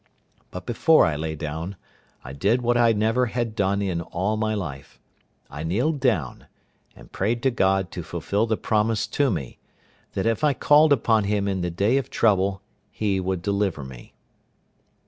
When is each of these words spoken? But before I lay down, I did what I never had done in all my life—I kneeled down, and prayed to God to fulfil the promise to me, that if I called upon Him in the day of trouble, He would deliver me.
But 0.49 0.65
before 0.65 1.05
I 1.05 1.15
lay 1.15 1.35
down, 1.35 1.75
I 2.23 2.33
did 2.33 2.63
what 2.63 2.75
I 2.75 2.91
never 2.91 3.27
had 3.27 3.55
done 3.55 3.83
in 3.83 4.01
all 4.01 4.35
my 4.35 4.55
life—I 4.55 5.61
kneeled 5.61 5.99
down, 5.99 6.47
and 6.95 7.11
prayed 7.11 7.43
to 7.43 7.51
God 7.51 7.91
to 7.91 8.01
fulfil 8.01 8.47
the 8.47 8.57
promise 8.57 9.05
to 9.05 9.29
me, 9.29 9.59
that 10.13 10.25
if 10.25 10.43
I 10.43 10.53
called 10.55 10.91
upon 10.91 11.25
Him 11.25 11.47
in 11.47 11.61
the 11.61 11.69
day 11.69 11.97
of 11.99 12.09
trouble, 12.09 12.63
He 12.89 13.19
would 13.19 13.43
deliver 13.43 13.83
me. 13.83 14.15